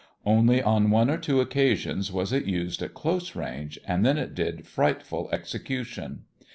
[0.25, 4.33] Only on one or two occasions was it used at close range, and then it
[4.33, 6.23] did frightful execution.